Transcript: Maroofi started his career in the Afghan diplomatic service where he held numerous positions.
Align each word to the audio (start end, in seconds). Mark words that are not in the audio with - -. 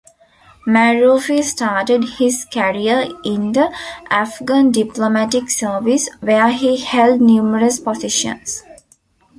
Maroofi 0.67 1.43
started 1.43 2.03
his 2.17 2.43
career 2.51 3.07
in 3.23 3.51
the 3.51 3.71
Afghan 4.09 4.71
diplomatic 4.71 5.47
service 5.47 6.09
where 6.21 6.49
he 6.51 6.77
held 6.77 7.21
numerous 7.21 7.79
positions. 7.79 8.63